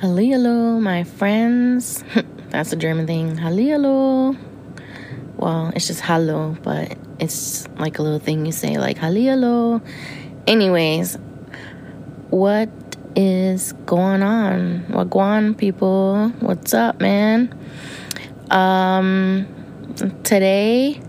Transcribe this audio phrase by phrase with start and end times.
[0.00, 2.04] Hallihallo, my friends.
[2.50, 3.36] That's a German thing.
[3.36, 4.38] Hallihallo.
[5.36, 9.82] Well, it's just hallo, but it's like a little thing you say, like Hallihallo.
[10.46, 11.18] Anyways,
[12.30, 12.68] what
[13.16, 14.86] is going on?
[15.10, 16.28] Going, people?
[16.38, 17.52] What's up, man?
[18.52, 19.48] Um,
[20.22, 21.00] today,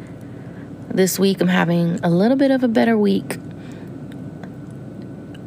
[0.87, 3.37] this week, I'm having a little bit of a better week.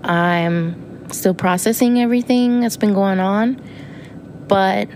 [0.05, 3.61] I'm still processing everything that's been going on,
[4.49, 4.89] but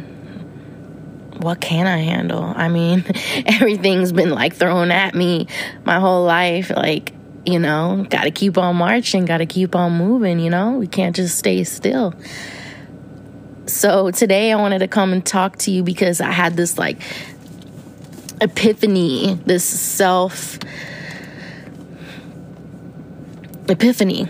[1.39, 2.43] what can I handle?
[2.45, 3.05] I mean,
[3.47, 5.47] everything's been like thrown at me
[5.85, 6.71] my whole life.
[6.71, 7.13] Like,
[7.45, 10.73] you know, got to keep on marching, got to keep on moving, you know?
[10.73, 12.15] We can't just stay still.
[13.67, 17.01] So, today I wanted to come and talk to you because I had this like
[18.41, 20.59] epiphany, this self
[23.69, 24.29] epiphany.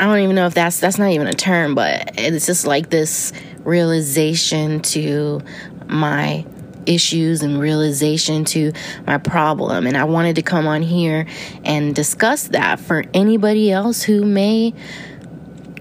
[0.00, 2.88] I don't even know if that's that's not even a term, but it's just like
[2.88, 5.42] this realization to
[5.88, 6.46] my
[6.86, 8.72] issues and realization to
[9.06, 9.86] my problem.
[9.86, 11.26] And I wanted to come on here
[11.64, 14.72] and discuss that for anybody else who may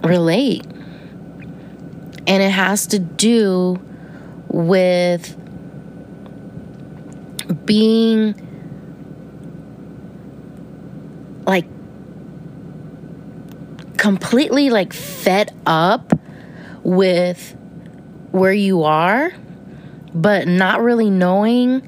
[0.03, 0.66] relate.
[2.27, 3.79] And it has to do
[4.49, 5.33] with
[7.66, 8.48] being
[14.00, 16.17] completely like fed up
[16.83, 17.55] with
[18.31, 19.33] where you are,
[20.14, 21.81] but not really knowing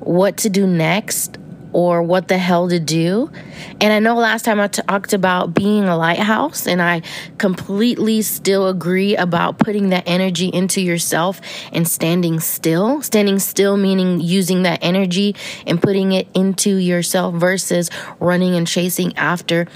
[0.00, 1.36] what to do next
[1.74, 3.30] or what the hell to do.
[3.78, 7.02] And I know last time I talked about being a lighthouse, and I
[7.36, 11.42] completely still agree about putting that energy into yourself
[11.72, 13.02] and standing still.
[13.02, 19.14] Standing still meaning using that energy and putting it into yourself versus running and chasing
[19.18, 19.66] after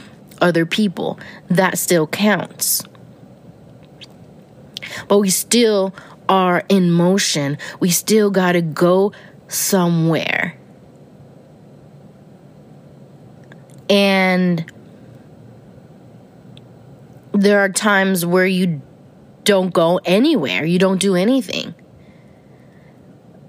[0.40, 1.18] other people.
[1.48, 2.82] That still counts.
[5.08, 5.94] But we still
[6.28, 7.58] are in motion.
[7.80, 9.12] We still got to go
[9.48, 10.56] somewhere.
[13.88, 14.70] And
[17.32, 18.80] there are times where you
[19.44, 21.74] don't go anywhere, you don't do anything.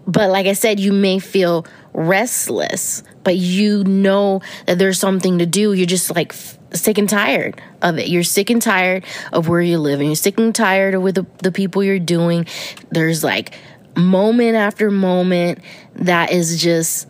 [0.05, 5.45] But like I said, you may feel restless, but you know that there's something to
[5.45, 5.73] do.
[5.73, 6.33] You're just like
[6.73, 8.09] sick and tired of it.
[8.09, 11.16] You're sick and tired of where you live, and you're sick and tired of with
[11.16, 12.45] the, the people you're doing.
[12.91, 13.53] There's like
[13.95, 15.59] moment after moment
[15.95, 17.07] that is just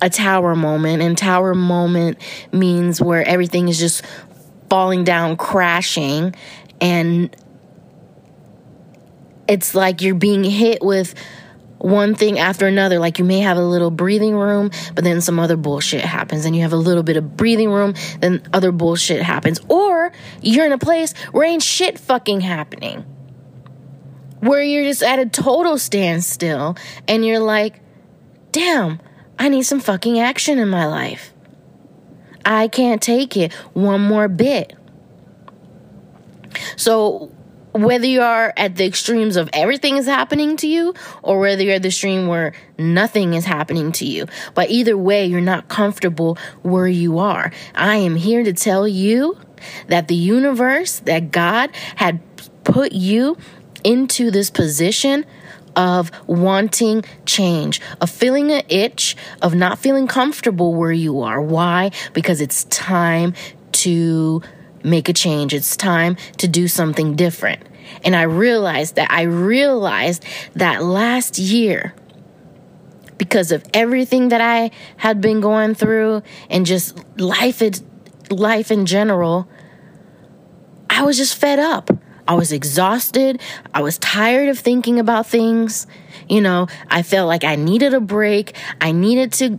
[0.00, 2.18] a tower moment, and tower moment
[2.52, 4.04] means where everything is just
[4.68, 6.34] falling down, crashing,
[6.80, 7.34] and
[9.48, 11.14] it's like you're being hit with
[11.84, 12.98] one thing after another.
[12.98, 16.56] Like you may have a little breathing room, but then some other bullshit happens, and
[16.56, 19.60] you have a little bit of breathing room, then other bullshit happens.
[19.68, 23.04] Or you're in a place where ain't shit fucking happening.
[24.40, 26.76] Where you're just at a total standstill,
[27.08, 27.80] and you're like,
[28.52, 29.00] damn,
[29.38, 31.32] I need some fucking action in my life.
[32.44, 34.74] I can't take it one more bit.
[36.76, 37.33] So,
[37.74, 41.74] whether you are at the extremes of everything is happening to you or whether you're
[41.74, 44.26] at the extreme where nothing is happening to you.
[44.54, 47.50] But either way, you're not comfortable where you are.
[47.74, 49.36] I am here to tell you
[49.88, 52.20] that the universe, that God had
[52.62, 53.36] put you
[53.82, 55.26] into this position
[55.74, 61.42] of wanting change, of feeling an itch, of not feeling comfortable where you are.
[61.42, 61.90] Why?
[62.12, 63.34] Because it's time
[63.72, 64.42] to
[64.84, 65.54] make a change.
[65.54, 67.62] It's time to do something different.
[68.04, 70.24] And I realized that I realized
[70.54, 71.94] that last year,
[73.18, 77.62] because of everything that I had been going through and just life,
[78.30, 79.48] life in general,
[80.90, 81.90] I was just fed up.
[82.26, 83.40] I was exhausted.
[83.74, 85.86] I was tired of thinking about things.
[86.28, 88.56] You know, I felt like I needed a break.
[88.80, 89.58] I needed to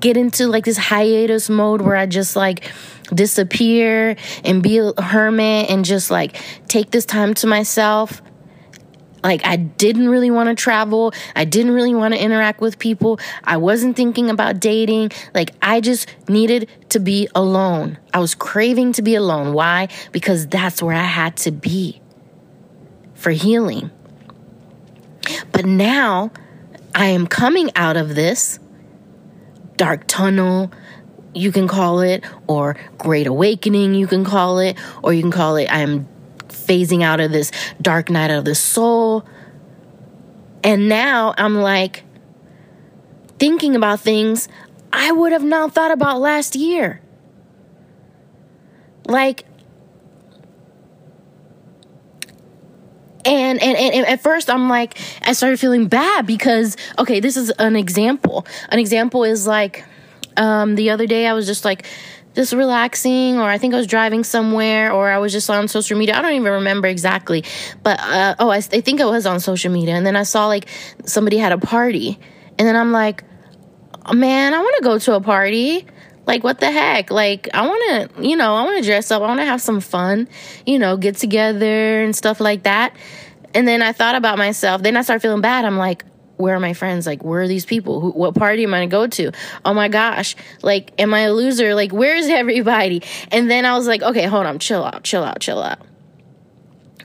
[0.00, 2.70] get into like this hiatus mode where I just like
[3.14, 8.22] disappear and be a hermit and just like take this time to myself.
[9.24, 11.12] Like, I didn't really want to travel.
[11.34, 13.18] I didn't really want to interact with people.
[13.42, 15.10] I wasn't thinking about dating.
[15.34, 17.98] Like, I just needed to be alone.
[18.14, 19.54] I was craving to be alone.
[19.54, 19.88] Why?
[20.12, 22.00] Because that's where I had to be
[23.14, 23.90] for healing.
[25.50, 26.30] But now
[26.94, 28.60] I am coming out of this
[29.76, 30.70] dark tunnel,
[31.34, 35.56] you can call it, or great awakening, you can call it, or you can call
[35.56, 36.08] it I am
[36.48, 39.24] phasing out of this dark night of the soul.
[40.64, 42.04] And now I'm like
[43.38, 44.48] thinking about things
[44.92, 47.00] I would have not thought about last year.
[49.06, 49.44] Like,
[53.24, 57.50] And, and, and at first I'm like, I started feeling bad because, okay, this is
[57.58, 58.46] an example.
[58.70, 59.84] An example is like,
[60.38, 61.86] um, the other day I was just like,
[62.34, 65.98] just relaxing, or I think I was driving somewhere, or I was just on social
[65.98, 66.16] media.
[66.16, 67.44] I don't even remember exactly,
[67.82, 70.46] but uh, oh, I, I think I was on social media, and then I saw
[70.46, 70.68] like
[71.04, 72.18] somebody had a party,
[72.58, 73.24] and then I'm like,
[74.14, 75.86] man, I want to go to a party.
[76.26, 77.10] Like, what the heck?
[77.10, 79.22] Like, I want to, you know, I want to dress up.
[79.22, 80.28] I want to have some fun,
[80.66, 82.94] you know, get together and stuff like that.
[83.54, 84.82] And then I thought about myself.
[84.82, 85.64] Then I started feeling bad.
[85.64, 86.04] I'm like,
[86.38, 87.06] where are my friends?
[87.06, 88.00] Like, where are these people?
[88.00, 89.32] Who, what party am I gonna go to?
[89.64, 90.36] Oh my gosh.
[90.62, 91.74] Like, am I a loser?
[91.74, 93.02] Like, where's everybody?
[93.30, 95.80] And then I was like, okay, hold on, chill out, chill out, chill out.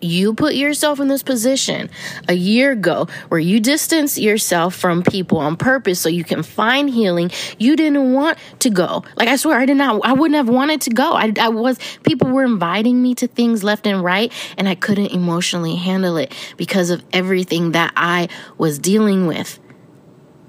[0.03, 1.89] You put yourself in this position
[2.27, 6.89] a year ago where you distance yourself from people on purpose so you can find
[6.89, 7.31] healing.
[7.57, 9.05] You didn't want to go.
[9.15, 11.13] Like, I swear, I did not, I wouldn't have wanted to go.
[11.13, 15.11] I, I was, people were inviting me to things left and right, and I couldn't
[15.11, 18.27] emotionally handle it because of everything that I
[18.57, 19.57] was dealing with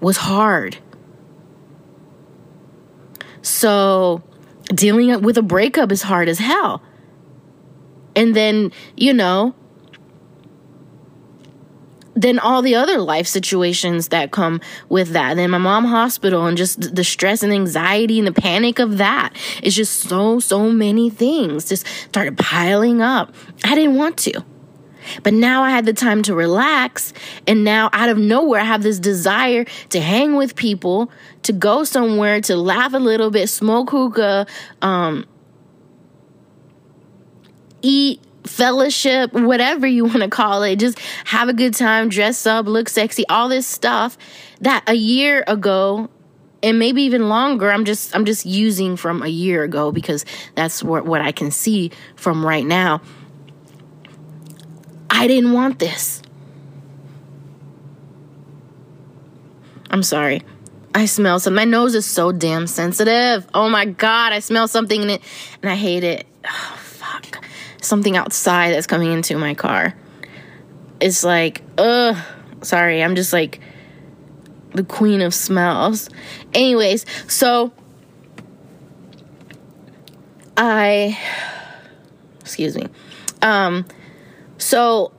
[0.01, 0.79] was hard.
[3.41, 4.23] So,
[4.69, 6.83] dealing with a breakup is hard as hell.
[8.17, 9.55] And then, you know,
[12.15, 15.31] then all the other life situations that come with that.
[15.31, 18.99] And then my mom hospital and just the stress and anxiety and the panic of
[18.99, 19.33] that.
[19.63, 23.35] It's just so, so many things just started piling up.
[23.65, 24.45] I didn't want to.
[25.23, 27.13] But now I had the time to relax.
[27.47, 31.11] And now out of nowhere, I have this desire to hang with people,
[31.43, 34.47] to go somewhere, to laugh a little bit, smoke hookah,
[34.81, 35.27] um,
[37.85, 40.77] eat, fellowship, whatever you want to call it.
[40.77, 44.17] Just have a good time, dress up, look sexy, all this stuff
[44.61, 46.09] that a year ago
[46.63, 50.83] and maybe even longer i'm just i'm just using from a year ago because that's
[50.83, 53.03] what, what i can see from right now.
[55.11, 56.21] I didn't want this.
[59.91, 60.43] I'm sorry.
[60.95, 63.47] I smell something my nose is so damn sensitive.
[63.53, 65.23] Oh my god i smell something in it
[65.63, 66.27] and i hate it.
[66.49, 67.45] Oh, fuck
[67.85, 69.95] something outside that's coming into my car.
[71.01, 72.17] It's like, ugh,
[72.63, 73.61] sorry, I'm just like
[74.73, 76.09] the queen of smells.
[76.53, 77.73] Anyways, so
[80.57, 81.19] I,
[82.41, 82.87] excuse me.
[83.43, 83.87] Um,
[84.59, 85.13] so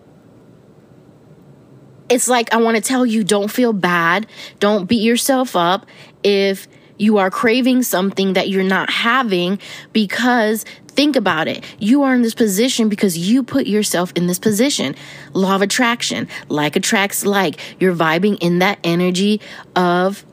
[2.09, 4.27] it's like I want to tell you don't feel bad,
[4.59, 5.85] don't beat yourself up
[6.23, 9.59] if you are craving something that you're not having
[9.91, 10.65] because
[10.95, 11.63] Think about it.
[11.77, 14.95] You are in this position because you put yourself in this position.
[15.33, 17.59] Law of attraction, like attracts like.
[17.79, 19.41] You're vibing in that energy
[19.75, 20.23] of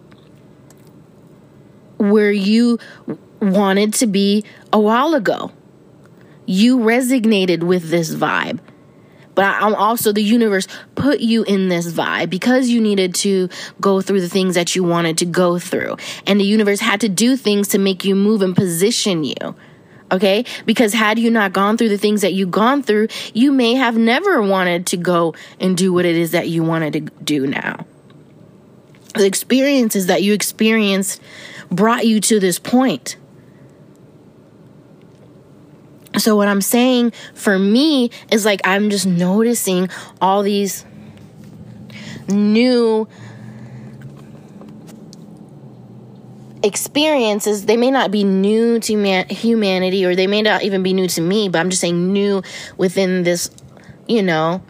[1.99, 2.79] where you
[3.41, 5.51] wanted to be a while ago.
[6.47, 8.61] You resonated with this vibe.
[9.35, 13.49] But I'm also the universe put you in this vibe because you needed to
[13.81, 15.97] go through the things that you wanted to go through.
[16.27, 19.57] And the universe had to do things to make you move and position you.
[20.13, 20.45] Okay.
[20.67, 23.97] Because had you not gone through the things that you've gone through, you may have
[23.97, 27.87] never wanted to go and do what it is that you wanted to do now.
[29.15, 31.21] The experiences that you experienced
[31.71, 33.17] brought you to this point.
[36.19, 39.89] So, what I'm saying for me is like, I'm just noticing
[40.21, 40.85] all these
[42.29, 43.09] new
[46.63, 50.93] experiences they may not be new to man- humanity or they may not even be
[50.93, 52.43] new to me but i'm just saying new
[52.77, 53.51] within this
[54.07, 54.63] you know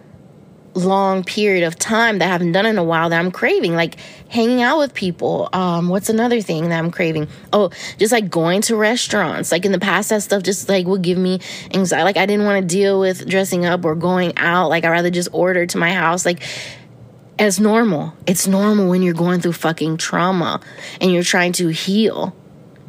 [0.74, 3.98] long period of time that i haven't done in a while that i'm craving like
[4.32, 5.48] hanging out with people.
[5.52, 7.28] Um what's another thing that i'm craving?
[7.52, 9.52] Oh just like going to restaurants.
[9.52, 11.40] Like in the past that stuff just like would give me
[11.72, 14.70] anxiety like i didn't want to deal with dressing up or going out.
[14.70, 16.24] Like i rather just order to my house.
[16.24, 16.42] Like
[17.38, 18.14] as normal.
[18.26, 20.60] It's normal when you're going through fucking trauma
[21.00, 22.34] and you're trying to heal.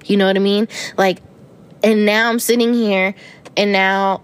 [0.06, 0.68] You know what I mean?
[0.98, 1.20] Like,
[1.84, 3.16] and now I'm sitting here
[3.56, 4.22] and now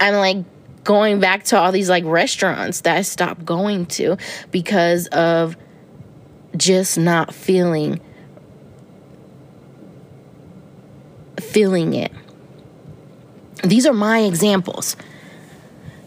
[0.00, 0.38] I'm like
[0.84, 4.16] going back to all these like restaurants that I stopped going to
[4.50, 5.56] because of
[6.56, 8.00] just not feeling
[11.40, 12.12] feeling it.
[13.62, 14.96] These are my examples.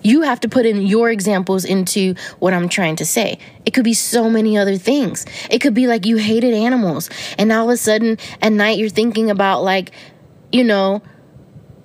[0.06, 3.40] You have to put in your examples into what I'm trying to say.
[3.66, 5.26] It could be so many other things.
[5.50, 7.10] It could be like you hated animals,
[7.40, 9.90] and all of a sudden at night you're thinking about, like,
[10.52, 11.02] you know,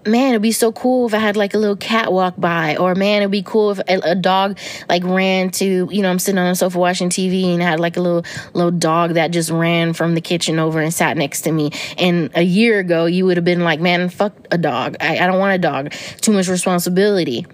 [0.06, 2.94] man, it'd be so cool if I had like a little cat walk by, or
[2.94, 4.58] man, it'd be cool if a, a, dog
[4.88, 7.80] like ran to, you know, I'm sitting on a sofa watching TV and I had
[7.80, 11.42] like a little little dog that just ran from the kitchen over and sat next
[11.42, 11.70] to me.
[11.96, 14.96] And a year ago, you would have been like, man, fuck a dog.
[15.00, 15.92] I, I don't want a dog.
[16.20, 17.46] Too much responsibility.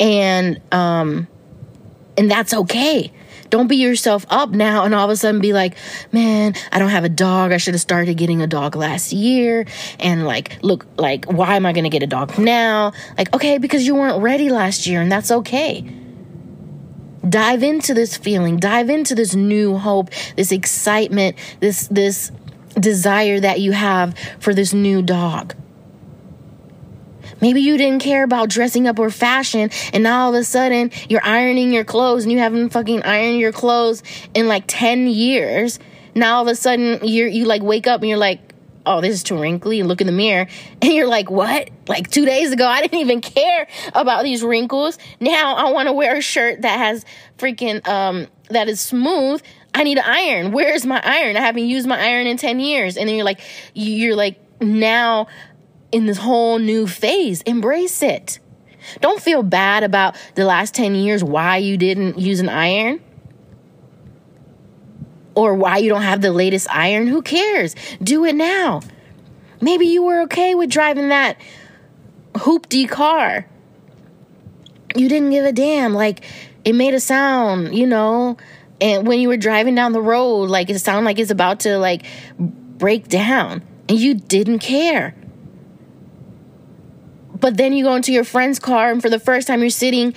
[0.00, 1.28] And um
[2.16, 3.12] and that's okay.
[3.50, 5.76] Don't beat yourself up now and all of a sudden be like,
[6.12, 7.52] man, I don't have a dog.
[7.52, 9.66] I should have started getting a dog last year.
[9.98, 12.92] And like, look, like, why am I going to get a dog now?
[13.16, 15.84] Like, okay, because you weren't ready last year and that's okay.
[17.26, 22.32] Dive into this feeling, dive into this new hope, this excitement, this, this
[22.74, 25.54] desire that you have for this new dog.
[27.40, 30.90] Maybe you didn't care about dressing up or fashion, and now all of a sudden
[31.08, 34.02] you're ironing your clothes and you haven't fucking ironed your clothes
[34.34, 35.78] in like 10 years.
[36.14, 38.40] Now all of a sudden you're you like wake up and you're like,
[38.86, 40.48] oh, this is too wrinkly, and look in the mirror,
[40.82, 41.70] and you're like, what?
[41.86, 44.98] Like two days ago, I didn't even care about these wrinkles.
[45.20, 47.04] Now I want to wear a shirt that has
[47.38, 49.42] freaking um that is smooth.
[49.74, 50.52] I need an iron.
[50.52, 51.36] Where's my iron?
[51.36, 52.96] I haven't used my iron in 10 years.
[52.96, 53.40] And then you're like,
[53.74, 55.28] you're like, now
[55.92, 57.42] in this whole new phase.
[57.42, 58.38] Embrace it.
[59.00, 63.00] Don't feel bad about the last 10 years why you didn't use an iron
[65.34, 67.06] or why you don't have the latest iron.
[67.06, 67.74] Who cares?
[68.02, 68.80] Do it now.
[69.60, 71.40] Maybe you were okay with driving that
[72.34, 73.46] hoopty car.
[74.94, 75.94] You didn't give a damn.
[75.94, 76.24] Like
[76.64, 78.36] it made a sound, you know,
[78.80, 81.78] and when you were driving down the road, like it sounded like it's about to
[81.78, 82.04] like
[82.38, 85.14] break down and you didn't care.
[87.40, 90.14] But then you go into your friend's car, and for the first time, you're sitting,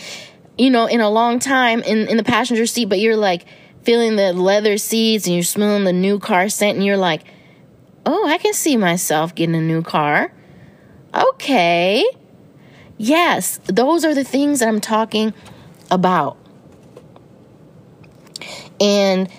[0.57, 3.45] you know, in a long time in, in the passenger seat, but you're like
[3.83, 7.23] feeling the leather seats and you're smelling the new car scent, and you're like,
[8.05, 10.33] oh, I can see myself getting a new car.
[11.13, 12.05] Okay.
[12.97, 15.33] Yes, those are the things that I'm talking
[15.89, 16.37] about.
[18.79, 19.29] And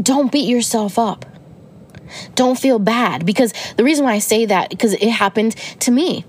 [0.00, 1.24] don't beat yourself up.
[2.34, 6.24] Don't feel bad because the reason why I say that because it happened to me.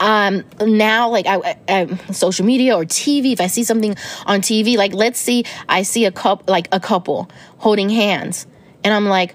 [0.00, 4.76] Um, now, like I, I, social media or TV, if I see something on TV,
[4.76, 8.46] like let's see, I see a couple, like a couple holding hands,
[8.84, 9.34] and I'm like,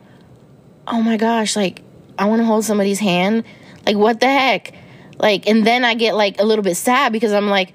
[0.88, 1.82] oh my gosh, like
[2.18, 3.44] I want to hold somebody's hand.
[3.86, 4.74] Like what the heck?
[5.18, 7.74] Like, and then I get like a little bit sad because I'm like,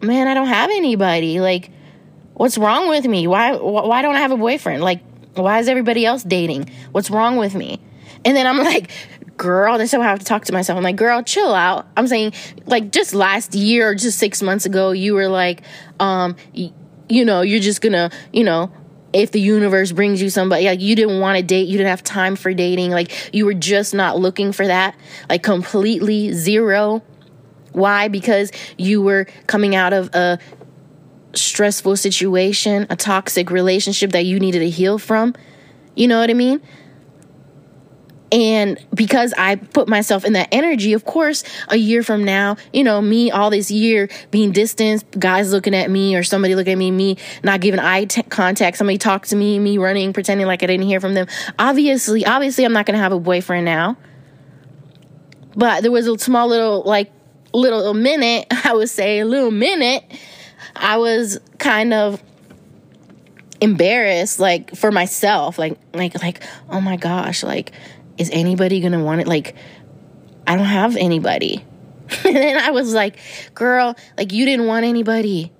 [0.00, 1.40] man, I don't have anybody.
[1.40, 1.70] Like,
[2.34, 3.26] what's wrong with me?
[3.26, 4.82] Why, why don't I have a boyfriend?
[4.82, 5.00] Like,
[5.42, 6.70] why is everybody else dating?
[6.92, 7.80] What's wrong with me?
[8.24, 8.90] And then I'm like,
[9.36, 10.76] girl, that's how I have to talk to myself.
[10.76, 11.86] I'm like, girl, chill out.
[11.96, 12.32] I'm saying,
[12.66, 15.62] like, just last year or just six months ago, you were like,
[16.00, 16.72] um, y-
[17.08, 18.72] you know, you're just gonna, you know,
[19.12, 22.02] if the universe brings you somebody, like, you didn't want to date, you didn't have
[22.02, 24.96] time for dating, like, you were just not looking for that,
[25.28, 27.02] like, completely zero.
[27.72, 28.08] Why?
[28.08, 30.38] Because you were coming out of a
[31.36, 35.34] stressful situation, a toxic relationship that you needed to heal from.
[35.94, 36.60] You know what I mean?
[38.34, 42.82] And because I put myself in that energy, of course, a year from now, you
[42.82, 46.78] know, me all this year being distant, guys looking at me or somebody looking at
[46.78, 50.64] me, me not giving eye t- contact, somebody talk to me, me running, pretending like
[50.64, 51.28] I didn't hear from them.
[51.60, 53.96] Obviously, obviously, I'm not going to have a boyfriend now.
[55.54, 57.12] But there was a small little, like,
[57.52, 60.02] little minute, I would say, a little minute
[60.76, 62.22] I was kind of
[63.60, 67.72] embarrassed like for myself like like like oh my gosh like
[68.18, 69.26] is anybody gonna want it?
[69.26, 69.54] Like
[70.46, 71.64] i don't have anybody.
[72.24, 73.16] And then i was like
[73.54, 75.52] girl like you didn't want anybody.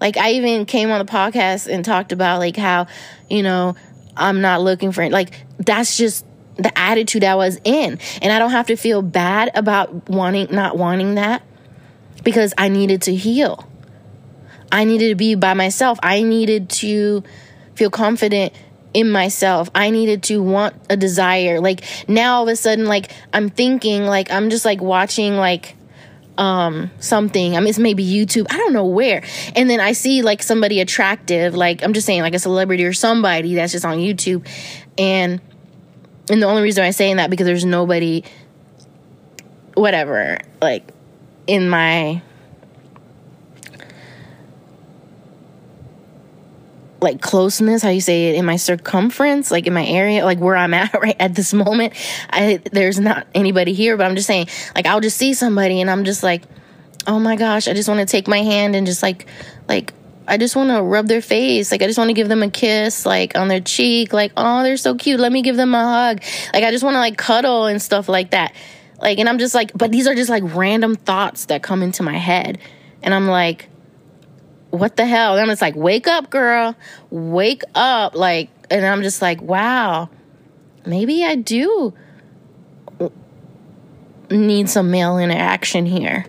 [0.00, 2.86] Like i even came on the podcast and talked about like how
[3.28, 3.74] you know
[4.16, 6.24] i'm not looking for it like that's just
[6.56, 7.98] the attitude i was in.
[8.20, 11.42] And i don't have to feel bad about wanting not wanting that
[12.22, 13.66] because i needed to heal
[14.72, 15.98] I needed to be by myself.
[16.02, 17.22] I needed to
[17.74, 18.54] feel confident
[18.94, 19.70] in myself.
[19.74, 21.60] I needed to want a desire.
[21.60, 25.76] Like now all of a sudden like I'm thinking like I'm just like watching like
[26.38, 27.56] um something.
[27.56, 28.46] I mean it's maybe YouTube.
[28.50, 29.22] I don't know where.
[29.54, 32.92] And then I see like somebody attractive, like I'm just saying like a celebrity or
[32.92, 34.46] somebody that's just on YouTube
[34.98, 35.40] and
[36.30, 38.24] and the only reason I'm saying that because there's nobody
[39.74, 40.88] whatever like
[41.46, 42.22] in my
[47.02, 50.56] like closeness how you say it in my circumference like in my area like where
[50.56, 51.92] i'm at right at this moment.
[52.30, 55.90] I there's not anybody here but i'm just saying like i'll just see somebody and
[55.90, 56.42] i'm just like
[57.06, 59.26] oh my gosh i just want to take my hand and just like
[59.68, 59.92] like
[60.28, 61.72] i just want to rub their face.
[61.72, 64.62] Like i just want to give them a kiss like on their cheek like oh
[64.62, 65.18] they're so cute.
[65.18, 66.22] Let me give them a hug.
[66.54, 68.54] Like i just want to like cuddle and stuff like that.
[69.00, 72.02] Like and i'm just like but these are just like random thoughts that come into
[72.04, 72.58] my head.
[73.02, 73.68] And i'm like
[74.72, 75.36] what the hell?
[75.36, 76.74] And it's like, wake up, girl,
[77.10, 78.16] wake up.
[78.16, 80.08] Like, and I'm just like, wow,
[80.86, 81.92] maybe I do
[84.30, 86.24] need some male interaction here.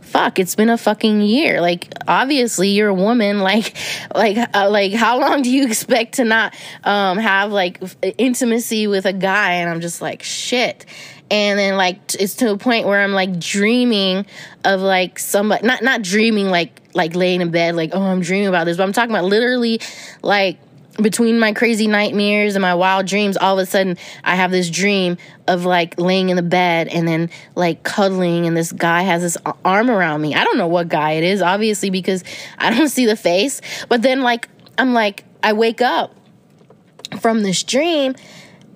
[0.00, 1.60] Fuck it's been a fucking year.
[1.60, 3.40] Like obviously you're a woman.
[3.46, 3.76] Like
[4.14, 6.54] like uh, like how long do you expect to not
[6.84, 7.82] um have like
[8.16, 9.54] intimacy with a guy?
[9.54, 10.86] And i'm just like shit
[11.30, 14.24] and then like it's to a point where i'm like dreaming
[14.64, 18.48] of like somebody not not dreaming like like laying in bed like oh i'm dreaming
[18.48, 19.80] about this but i'm talking about literally
[20.22, 20.58] like
[21.02, 24.70] between my crazy nightmares and my wild dreams, all of a sudden I have this
[24.70, 29.22] dream of like laying in the bed and then like cuddling, and this guy has
[29.22, 30.34] this arm around me.
[30.34, 32.24] I don't know what guy it is, obviously, because
[32.58, 33.60] I don't see the face.
[33.88, 36.14] But then, like, I'm like, I wake up
[37.20, 38.14] from this dream,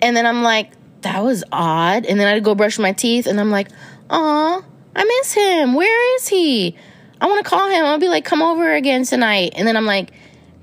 [0.01, 2.05] and then I'm like, that was odd.
[2.05, 3.69] And then I'd go brush my teeth, and I'm like,
[4.09, 4.63] oh,
[4.95, 5.73] I miss him.
[5.73, 6.75] Where is he?
[7.19, 7.85] I want to call him.
[7.85, 9.53] I'll be like, come over again tonight.
[9.55, 10.11] And then I'm like,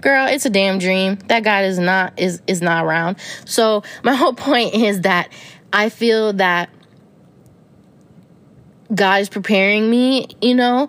[0.00, 4.14] girl it's a damn dream that guy is not is is not around so my
[4.16, 5.28] whole point is that
[5.72, 6.70] i feel that
[8.94, 10.88] god is preparing me you know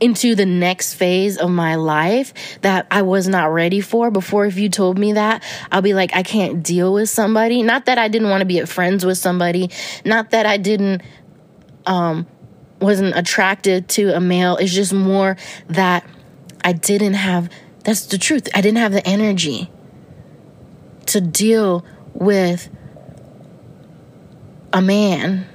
[0.00, 4.10] into the next phase of my life that I was not ready for.
[4.10, 7.62] Before if you told me that I'll be like I can't deal with somebody.
[7.62, 9.70] Not that I didn't want to be at friends with somebody.
[10.04, 11.02] Not that I didn't
[11.86, 12.26] um
[12.80, 14.56] wasn't attracted to a male.
[14.56, 15.36] It's just more
[15.68, 16.06] that
[16.64, 17.50] I didn't have
[17.84, 18.48] that's the truth.
[18.54, 19.70] I didn't have the energy
[21.06, 22.68] to deal with
[24.72, 25.46] a man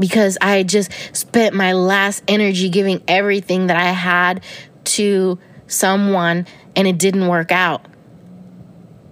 [0.00, 4.42] because I just spent my last energy giving everything that I had
[4.84, 7.86] to someone and it didn't work out.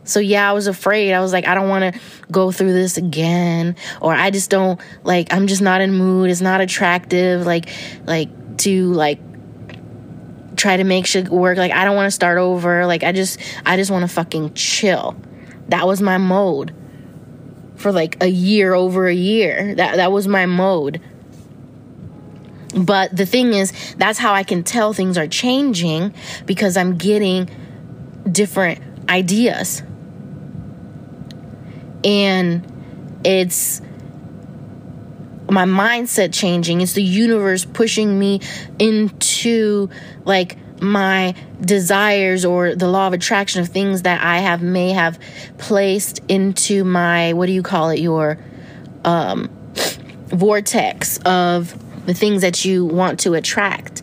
[0.05, 1.13] So yeah, I was afraid.
[1.13, 2.01] I was like, I don't want to
[2.33, 6.31] go through this again or I just don't like I'm just not in mood.
[6.31, 7.69] It's not attractive like
[8.07, 9.21] like to like
[10.57, 11.59] try to make shit work.
[11.59, 12.87] Like I don't want to start over.
[12.87, 15.15] Like I just I just want to fucking chill.
[15.69, 16.75] That was my mode
[17.79, 19.75] for like a year over a year.
[19.77, 21.01] That that was my mode.
[22.75, 26.15] But the thing is, that's how I can tell things are changing
[26.45, 27.49] because I'm getting
[28.31, 29.83] different ideas.
[32.05, 32.63] And
[33.25, 33.81] it's
[35.51, 36.81] my mindset changing.
[36.81, 38.41] It's the universe pushing me
[38.79, 39.89] into
[40.25, 45.19] like my desires or the law of attraction of things that I have may have
[45.59, 48.39] placed into my what do you call it your
[49.05, 49.51] um
[50.29, 54.03] vortex of the things that you want to attract.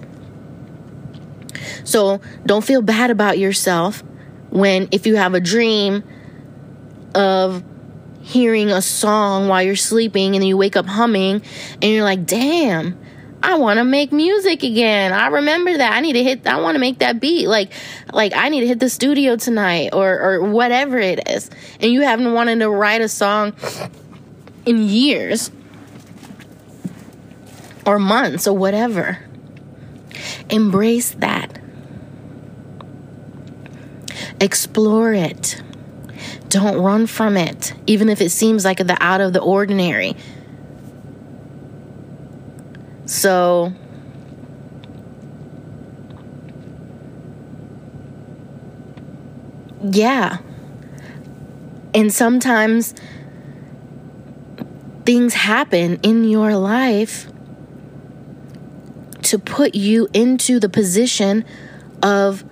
[1.83, 4.03] So don't feel bad about yourself
[4.49, 6.03] when if you have a dream
[7.13, 7.63] of
[8.21, 11.41] hearing a song while you're sleeping and then you wake up humming
[11.81, 12.97] and you're like, damn,
[13.43, 15.13] I want to make music again.
[15.13, 15.93] I remember that.
[15.93, 17.47] I need to hit I want to make that beat.
[17.47, 17.71] Like
[18.11, 21.49] like I need to hit the studio tonight or or whatever it is.
[21.79, 23.53] And you haven't wanted to write a song
[24.65, 25.51] in years
[27.85, 29.19] or months or whatever.
[30.49, 31.59] Embrace that.
[34.39, 35.61] Explore it.
[36.49, 40.15] Don't run from it, even if it seems like the out of the ordinary.
[43.05, 43.73] So,
[49.81, 50.37] yeah.
[51.93, 52.93] And sometimes
[55.05, 57.27] things happen in your life
[59.21, 61.45] to put you into the position
[62.01, 62.43] of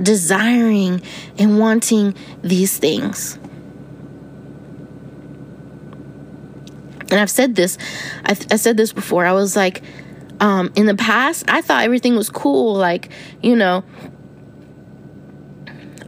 [0.00, 1.02] desiring
[1.38, 3.38] and wanting these things.
[7.10, 7.78] And I've said this,
[8.24, 9.26] I, I said this before.
[9.26, 9.82] I was like,
[10.40, 12.74] um, in the past, I thought everything was cool.
[12.74, 13.10] Like,
[13.42, 13.84] you know,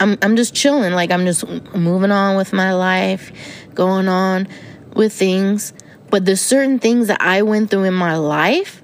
[0.01, 0.93] I'm I'm just chilling.
[0.93, 3.33] Like I'm just moving on with my life,
[3.75, 4.49] going on
[4.95, 5.73] with things.
[6.11, 8.83] But there's certain things that I went through in my life.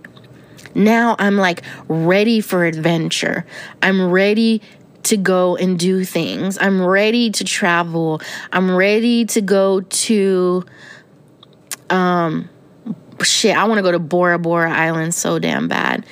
[0.75, 3.44] Now I'm like ready for adventure.
[3.83, 4.62] I'm ready
[5.05, 6.59] to go and do things.
[6.61, 8.20] I'm ready to travel.
[8.53, 10.64] I'm ready to go to
[11.93, 12.49] um,
[13.23, 16.07] shit, I want to go to Bora Bora Island so damn bad.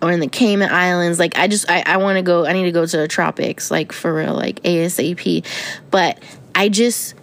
[0.00, 1.18] Or in the Cayman Islands.
[1.18, 3.68] Like, I just, I, I want to go, I need to go to the tropics,
[3.68, 5.44] like, for real, like, ASAP.
[5.90, 6.22] But
[6.54, 7.16] I just,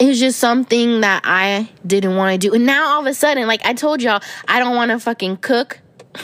[0.00, 2.54] it's just something that I didn't want to do.
[2.54, 5.36] And now all of a sudden, like I told y'all, I don't want to fucking
[5.36, 5.78] cook.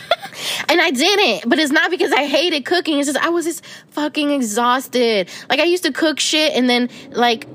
[0.68, 2.98] and I didn't, but it's not because I hated cooking.
[2.98, 5.28] It's just I was just fucking exhausted.
[5.50, 7.46] Like I used to cook shit and then like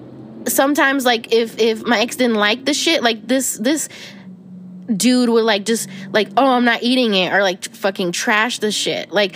[0.47, 3.89] sometimes like if if my ex didn't like the shit, like this this
[4.95, 8.71] dude would like just like oh I'm not eating it or like fucking trash the
[8.71, 9.11] shit.
[9.11, 9.35] Like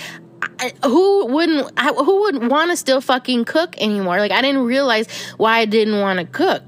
[0.59, 4.17] I, who wouldn't I, who wouldn't want to still fucking cook anymore?
[4.17, 6.63] Like I didn't realize why I didn't want to cook.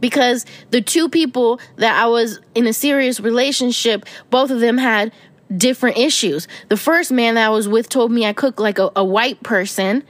[0.00, 5.12] because the two people that I was in a serious relationship, both of them had
[5.56, 6.48] different issues.
[6.68, 9.42] The first man that I was with told me I cook like a, a white
[9.42, 10.04] person.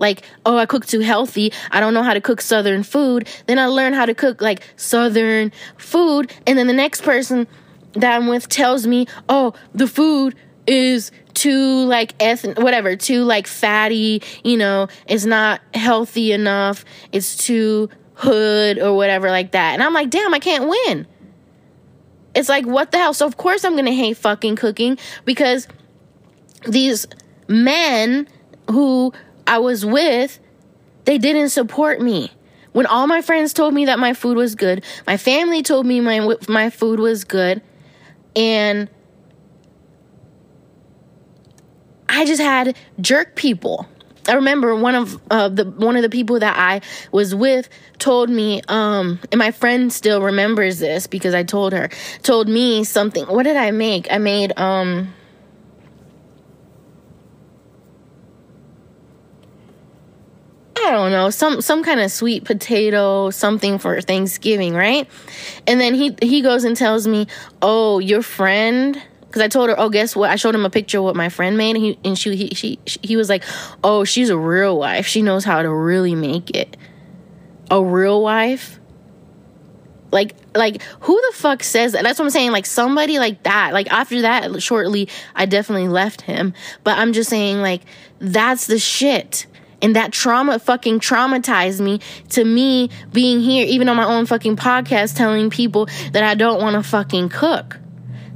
[0.00, 1.52] Like, oh, I cook too healthy.
[1.70, 3.28] I don't know how to cook Southern food.
[3.46, 6.32] Then I learn how to cook like Southern food.
[6.46, 7.46] And then the next person
[7.92, 10.34] that I'm with tells me, oh, the food
[10.66, 17.36] is too like ethnic whatever too like fatty you know it's not healthy enough it's
[17.36, 21.06] too hood or whatever like that and i'm like damn i can't win
[22.34, 25.66] it's like what the hell so of course i'm gonna hate fucking cooking because
[26.68, 27.06] these
[27.48, 28.28] men
[28.70, 29.12] who
[29.50, 30.40] i was with
[31.04, 32.30] they didn't support me
[32.72, 36.00] when all my friends told me that my food was good my family told me
[36.00, 37.60] my my food was good
[38.34, 38.88] and
[42.10, 43.86] I just had jerk people.
[44.28, 46.82] I remember one of uh, the one of the people that I
[47.12, 51.88] was with told me, um, and my friend still remembers this because I told her,
[52.22, 53.24] told me something.
[53.24, 54.12] What did I make?
[54.12, 55.14] I made um,
[60.86, 65.08] I don't know, some some kind of sweet potato, something for Thanksgiving, right?
[65.66, 67.26] And then he he goes and tells me,
[67.62, 70.28] "Oh, your friend." Because I told her, oh, guess what?
[70.28, 72.48] I showed him a picture of what my friend made, and he and she he
[72.54, 73.44] she he was like,
[73.84, 75.06] oh, she's a real wife.
[75.06, 76.76] She knows how to really make it.
[77.70, 78.80] A real wife.
[80.10, 82.02] Like like who the fuck says that?
[82.02, 82.50] That's what I'm saying.
[82.50, 83.72] Like somebody like that.
[83.72, 86.52] Like after that, shortly, I definitely left him.
[86.82, 87.82] But I'm just saying, like
[88.18, 89.46] that's the shit.
[89.82, 94.56] And that trauma fucking traumatized me to me being here, even on my own fucking
[94.56, 97.78] podcast, telling people that I don't want to fucking cook.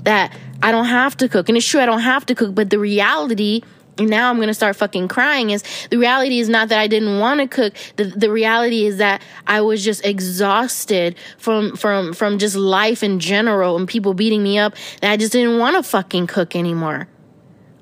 [0.05, 1.49] That I don't have to cook.
[1.49, 3.63] And it's true, I don't have to cook, but the reality
[3.99, 7.19] and now I'm gonna start fucking crying is the reality is not that I didn't
[7.21, 7.75] want to cook.
[7.97, 13.21] The the reality is that I was just exhausted from from from just life in
[13.21, 17.07] general and people beating me up that I just didn't want to fucking cook anymore.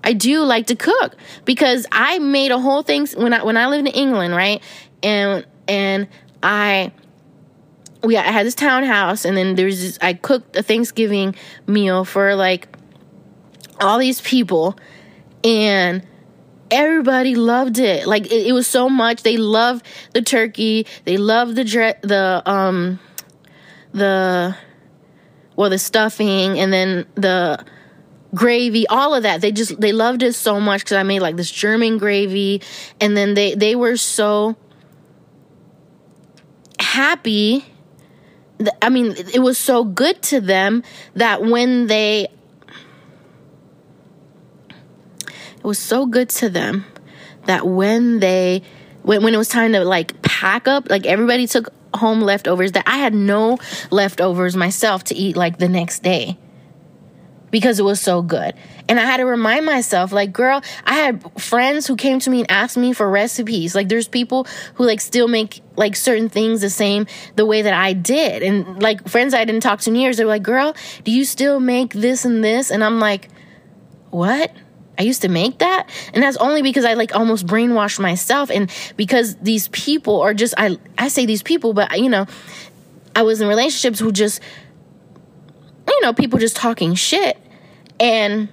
[0.05, 3.67] I do like to cook because I made a whole thing when I when I
[3.67, 4.63] lived in England, right?
[5.03, 6.09] And and
[6.43, 6.93] I
[8.03, 11.35] we I had this townhouse and then there's this, I cooked a Thanksgiving
[11.67, 12.69] meal for like
[13.81, 14.77] all these people
[15.45, 16.07] and
[16.71, 18.07] everybody loved it.
[18.07, 19.23] Like it, it was so much.
[19.23, 20.87] They loved the turkey.
[21.05, 22.99] They loved the dre- the um
[23.93, 24.57] the
[25.55, 27.65] well the stuffing and then the
[28.35, 29.41] gravy all of that.
[29.41, 32.63] They just they loved it so much because i made like this german gravy
[33.01, 34.57] and then they they were so
[36.79, 37.65] happy
[38.81, 40.83] i mean it was so good to them
[41.15, 42.29] that when they
[45.57, 46.85] it was so good to them
[47.47, 48.63] that when they
[49.03, 52.85] when, when it was time to like pack up like everybody took home leftovers that
[52.87, 53.59] i had no
[53.91, 56.37] leftovers myself to eat like the next day
[57.53, 58.55] because it was so good.
[58.89, 62.41] And I had to remind myself, like, girl, I had friends who came to me
[62.41, 63.77] and asked me for recipes.
[63.77, 67.75] Like, there's people who like still make like certain things the same the way that
[67.75, 68.43] I did.
[68.43, 71.25] And like friends I didn't talk to in years, they were like, girl, do you
[71.25, 72.71] still make this and this?
[72.71, 73.29] And I'm like,
[74.11, 74.51] what?
[74.99, 75.89] I used to make that.
[76.13, 78.51] And that's only because I like almost brainwashed myself.
[78.51, 82.27] And because these people are just, I, I say these people, but you know,
[83.15, 84.41] I was in relationships who just,
[85.89, 87.39] you know, people just talking shit.
[88.03, 88.49] And,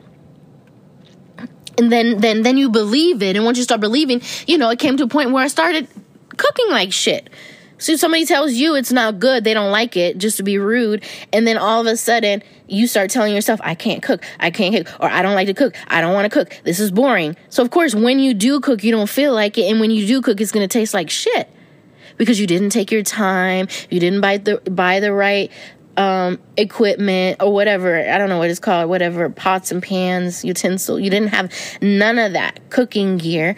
[1.78, 3.36] and then, then, then you believe it.
[3.36, 5.88] And once you start believing, you know, it came to a point where I started
[6.38, 7.30] cooking like shit.
[7.80, 11.02] So somebody tells you it's not good, they don't like it, just to be rude,
[11.32, 14.76] and then all of a sudden you start telling yourself, I can't cook, I can't
[14.76, 17.38] cook, or I don't like to cook, I don't want to cook, this is boring.
[17.48, 20.06] So of course, when you do cook, you don't feel like it, and when you
[20.06, 21.50] do cook, it's gonna taste like shit.
[22.18, 25.50] Because you didn't take your time, you didn't buy the buy the right
[25.98, 28.00] um, equipment or whatever.
[28.00, 31.00] I don't know what it's called, whatever pots and pans, utensil.
[31.00, 33.56] You didn't have none of that cooking gear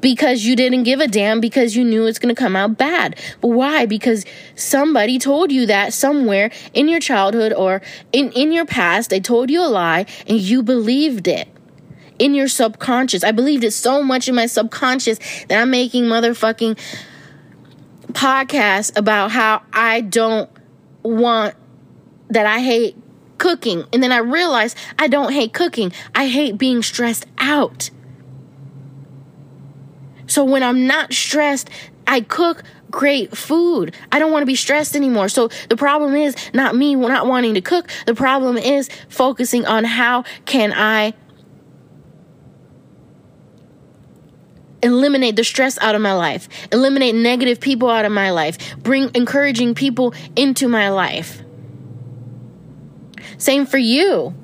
[0.00, 3.18] because you didn't give a damn because you knew it's going to come out bad.
[3.40, 3.86] But why?
[3.86, 7.80] Because somebody told you that somewhere in your childhood or
[8.12, 11.48] in, in your past, they told you a lie and you believed it
[12.18, 13.24] in your subconscious.
[13.24, 16.78] I believed it so much in my subconscious that I'm making motherfucking
[18.14, 20.50] podcasts about how I don't
[21.02, 21.54] want
[22.30, 22.96] that I hate
[23.38, 23.84] cooking.
[23.92, 25.92] And then I realized I don't hate cooking.
[26.14, 27.90] I hate being stressed out.
[30.26, 31.68] So when I'm not stressed,
[32.06, 33.94] I cook great food.
[34.12, 35.28] I don't want to be stressed anymore.
[35.28, 37.90] So the problem is not me not wanting to cook.
[38.06, 41.14] The problem is focusing on how can I
[44.84, 49.10] eliminate the stress out of my life, eliminate negative people out of my life, bring
[49.14, 51.42] encouraging people into my life.
[53.38, 54.34] Same for you.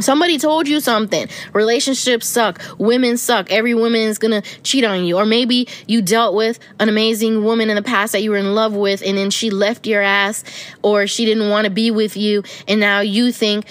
[0.00, 1.28] Somebody told you something.
[1.52, 2.60] Relationships suck.
[2.78, 3.50] Women suck.
[3.52, 5.18] Every woman is going to cheat on you.
[5.18, 8.54] Or maybe you dealt with an amazing woman in the past that you were in
[8.54, 10.44] love with and then she left your ass
[10.82, 13.66] or she didn't want to be with you and now you think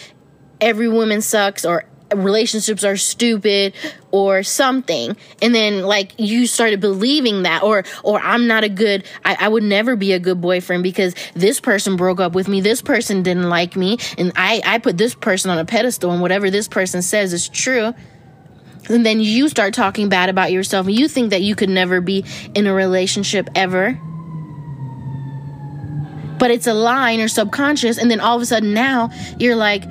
[0.61, 1.85] every woman sucks or
[2.15, 3.73] relationships are stupid
[4.11, 5.15] or something.
[5.41, 9.47] And then like you started believing that or or i'm not a good I, I
[9.47, 13.23] would never be a good boyfriend because this person broke up with me this person
[13.23, 16.67] didn't like me and i i put this person on a pedestal and whatever this
[16.67, 17.93] person says is true.
[18.89, 22.01] And then you start talking bad about yourself and you think that you could never
[22.01, 23.99] be in a relationship ever.
[26.39, 29.55] But it's a lie in your subconscious and then all of a sudden now you're
[29.55, 29.83] like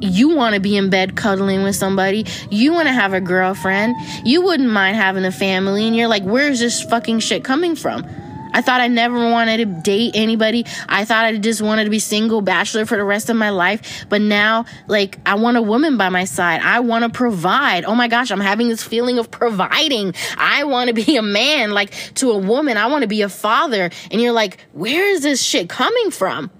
[0.00, 2.26] you want to be in bed cuddling with somebody.
[2.50, 3.96] You want to have a girlfriend.
[4.24, 5.86] You wouldn't mind having a family.
[5.86, 8.04] And you're like, where's this fucking shit coming from?
[8.52, 10.64] I thought I never wanted to date anybody.
[10.88, 14.06] I thought I just wanted to be single bachelor for the rest of my life.
[14.08, 16.60] But now, like, I want a woman by my side.
[16.62, 17.84] I want to provide.
[17.84, 20.14] Oh my gosh, I'm having this feeling of providing.
[20.36, 22.76] I want to be a man, like, to a woman.
[22.76, 23.90] I want to be a father.
[24.10, 26.50] And you're like, where is this shit coming from?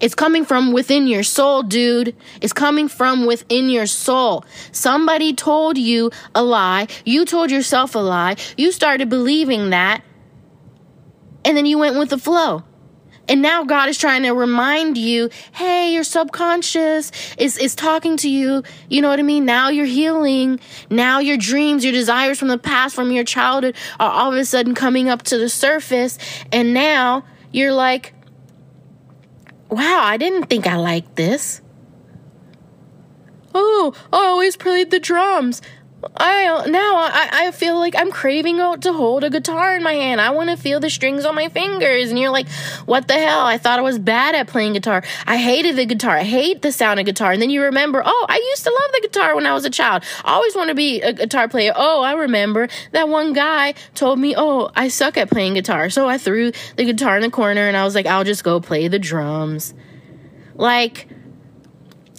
[0.00, 2.16] It's coming from within your soul, dude.
[2.40, 4.44] It's coming from within your soul.
[4.72, 6.88] Somebody told you a lie.
[7.04, 8.36] You told yourself a lie.
[8.56, 10.02] You started believing that.
[11.44, 12.64] And then you went with the flow.
[13.28, 18.28] And now God is trying to remind you, hey, your subconscious is, is talking to
[18.28, 18.64] you.
[18.88, 19.44] You know what I mean?
[19.44, 20.58] Now you're healing.
[20.90, 24.44] Now your dreams, your desires from the past, from your childhood are all of a
[24.44, 26.18] sudden coming up to the surface.
[26.50, 28.12] And now you're like,
[29.72, 31.60] wow, I didn't think I liked this.
[33.54, 35.62] Oh, oh I always played the drums.
[36.16, 39.92] I now I, I feel like I'm craving out to hold a guitar in my
[39.92, 40.20] hand.
[40.20, 42.10] I want to feel the strings on my fingers.
[42.10, 42.48] And you're like,
[42.86, 43.40] what the hell?
[43.46, 45.04] I thought I was bad at playing guitar.
[45.26, 46.16] I hated the guitar.
[46.16, 47.32] I hate the sound of guitar.
[47.32, 49.70] And then you remember, oh, I used to love the guitar when I was a
[49.70, 50.02] child.
[50.24, 51.72] I always want to be a guitar player.
[51.74, 55.88] Oh, I remember that one guy told me, oh, I suck at playing guitar.
[55.88, 58.60] So I threw the guitar in the corner and I was like, I'll just go
[58.60, 59.72] play the drums.
[60.54, 61.08] Like,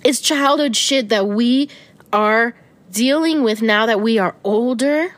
[0.03, 1.69] it's childhood shit that we
[2.11, 2.55] are
[2.93, 5.13] dealing with now that we are older.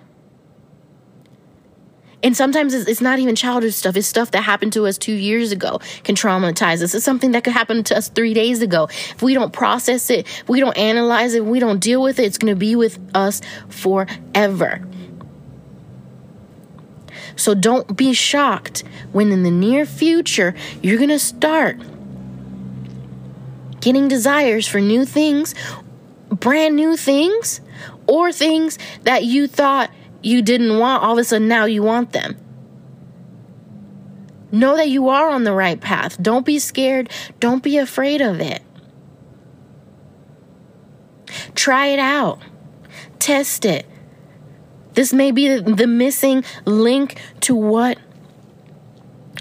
[2.24, 3.96] And sometimes it's, not even childhood stuff.
[3.96, 6.96] It's stuff that happened to us two years ago can traumatize us.
[6.96, 8.86] It's something that could happen to us three days ago.
[8.90, 12.24] If we don't process it, if we don't analyze it, we don't deal with it,
[12.24, 14.82] it's going to be with us forever.
[17.36, 21.78] So don't be shocked when in the near future you're going to start
[23.82, 25.54] getting desires for new things,
[26.40, 27.62] brand new things,
[28.08, 32.12] or things that you thought you didn't want, all of a sudden now you want
[32.12, 32.38] them.
[34.52, 36.22] Know that you are on the right path.
[36.22, 37.10] Don't be scared.
[37.40, 38.62] Don't be afraid of it.
[41.56, 42.40] Try it out.
[43.20, 43.86] Test it.
[44.94, 47.98] This may be the missing link to what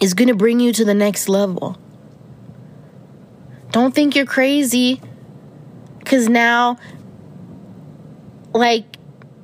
[0.02, 1.78] is going to bring you to the next level.
[3.70, 5.00] Don't think you're crazy
[6.04, 6.76] because now,
[8.52, 8.84] like,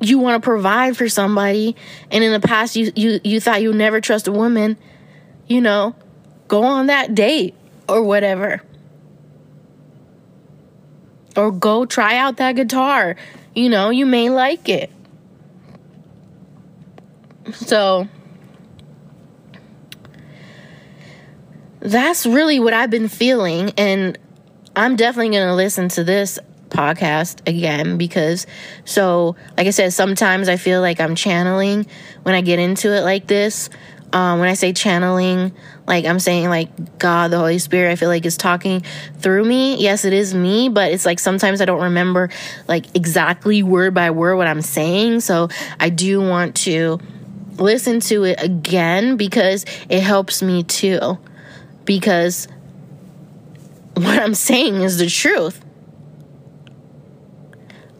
[0.00, 1.74] you want to provide for somebody,
[2.10, 4.76] and in the past, you, you, you thought you'd never trust a woman,
[5.48, 5.96] you know,
[6.48, 7.54] go on that date
[7.88, 8.62] or whatever.
[11.36, 13.16] Or go try out that guitar.
[13.54, 14.90] You know, you may like it.
[17.52, 18.08] So,
[21.80, 23.72] that's really what I've been feeling.
[23.76, 24.18] And
[24.76, 26.38] I'm definitely going to listen to this
[26.70, 28.46] podcast again because,
[28.84, 31.86] so, like I said, sometimes I feel like I'm channeling
[32.22, 33.70] when I get into it like this.
[34.12, 35.52] Um, when I say channeling,
[35.86, 38.82] like I'm saying, like God, the Holy Spirit, I feel like is talking
[39.18, 39.76] through me.
[39.76, 42.30] Yes, it is me, but it's like sometimes I don't remember
[42.66, 45.20] like exactly word by word what I'm saying.
[45.20, 46.98] So I do want to
[47.56, 51.18] listen to it again because it helps me too
[51.84, 52.48] because
[53.94, 55.64] what I'm saying is the truth.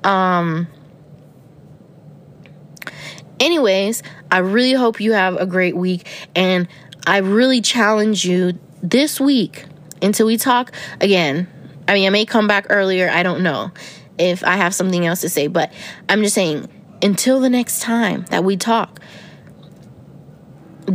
[0.05, 0.69] Um
[3.39, 6.69] anyways, I really hope you have a great week and
[7.07, 9.65] I really challenge you this week
[10.03, 11.49] until we talk again.
[11.89, 13.73] I mean, I may come back earlier, I don't know
[14.19, 15.73] if I have something else to say, but
[16.09, 16.69] I'm just saying
[17.03, 19.01] until the next time that we talk,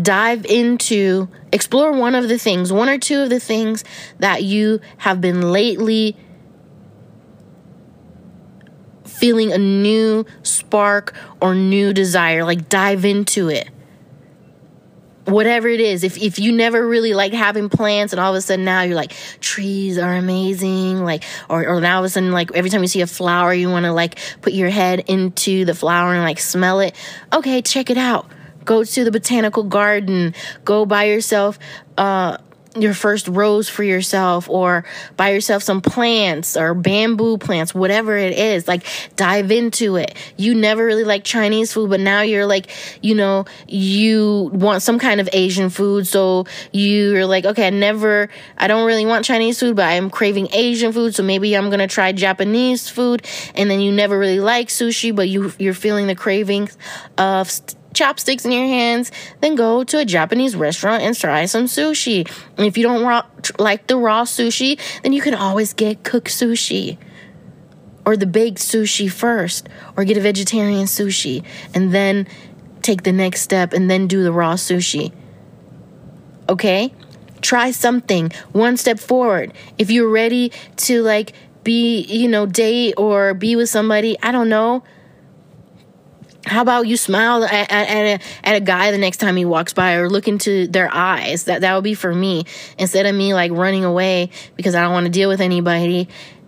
[0.02, 3.84] dive into explore one of the things, one or two of the things
[4.20, 6.16] that you have been lately
[9.20, 12.44] feeling a new spark or new desire.
[12.44, 13.70] Like dive into it
[15.26, 18.42] whatever it is if if you never really like having plants and all of a
[18.42, 22.32] sudden now you're like trees are amazing like or or now all of a sudden
[22.32, 25.66] like every time you see a flower you want to like put your head into
[25.66, 26.96] the flower and like smell it
[27.34, 28.30] okay check it out
[28.66, 31.58] go to the botanical garden go buy yourself
[31.98, 32.38] uh
[32.76, 34.86] your first rose for yourself or
[35.16, 38.68] buy yourself some plants or bamboo plants, whatever it is.
[38.68, 38.86] Like
[39.16, 40.16] dive into it.
[40.38, 42.70] You never really like Chinese food, but now you're like,
[43.02, 46.08] you know, you want some kind of Asian food.
[46.08, 50.50] So you're like, okay, I never, I don't really want Chinese food, but I'm craving
[50.54, 51.16] Asian food.
[51.16, 53.26] So maybe I'm going to try Japanese food.
[53.56, 56.78] And then you never really like sushi, but you, you're feeling the cravings
[57.18, 61.66] of st- chopsticks in your hands, then go to a Japanese restaurant and try some
[61.66, 62.30] sushi.
[62.58, 63.26] And if you don't raw,
[63.58, 66.98] like the raw sushi, then you can always get cooked sushi
[68.06, 72.28] or the baked sushi first, or get a vegetarian sushi and then
[72.84, 75.12] take the next step and then do the raw sushi.
[76.48, 76.94] Okay?
[77.42, 79.54] Try something one step forward.
[79.80, 84.50] If you're ready to like be, you know, date or be with somebody, I don't
[84.50, 84.84] know
[86.46, 89.74] how about you smile at, at, a, at a guy the next time he walks
[89.74, 91.46] by or look into their eyes?
[91.46, 92.46] That that would be for me.
[92.78, 96.08] Instead of me like running away because i don't want to deal with anybody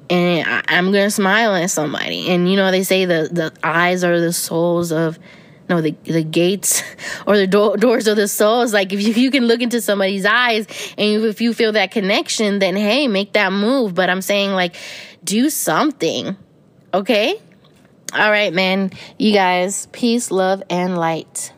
[0.09, 2.29] and I, i'm gonna smile at somebody.
[2.29, 5.17] And you know they say the the eyes are the souls of
[5.69, 6.83] no the the gates
[7.27, 8.73] or the do- doors of the souls.
[8.73, 12.59] Like if you, you can look into somebody's eyes and if you feel that connection
[12.59, 13.95] then hey make that move.
[13.95, 14.75] But i'm saying like
[15.23, 16.37] do something
[16.93, 17.41] okay
[18.13, 18.91] all right, man.
[19.17, 21.51] You guys, peace, love, and light.